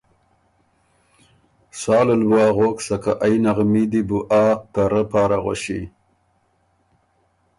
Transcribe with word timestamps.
سالل 1.81 2.21
بُو 2.29 2.37
اغوک 2.47 2.77
سکه 2.87 3.13
ائ 3.25 3.35
نغمي 3.43 3.83
دی 3.91 4.01
بُو 4.07 4.19
آ 4.41 4.43
ته 4.73 4.83
رۀ 4.91 5.01
پاره 5.11 5.37
غؤݭی۔ 5.43 5.81